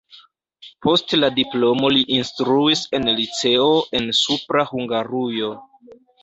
[0.85, 3.69] Post la diplomo li instruis en liceo
[4.01, 5.53] en Supra Hungarujo.